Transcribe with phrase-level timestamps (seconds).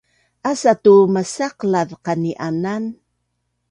[0.51, 2.83] asa tu masaqlaz qani’anan